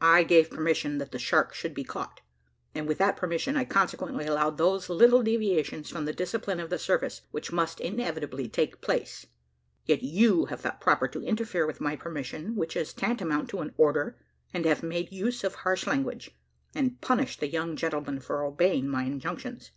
[0.00, 2.20] I gave permission that the shark should be caught,
[2.74, 6.76] and with that permission, I consequently allowed those little deviations from the discipline of the
[6.80, 9.26] service, which must inevitably take place.
[9.86, 13.72] Yet you have thought proper to interfere with my permission, which is tantamount to an
[13.76, 14.18] order,
[14.52, 16.32] and have made use of harsh language,
[16.74, 19.70] and punished the young gentlemen for obeying my injunctions.